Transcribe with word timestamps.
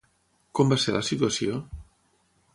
Com 0.59 0.71
va 0.73 0.77
ser 0.85 0.95
la 0.95 1.03
situació? 1.11 1.61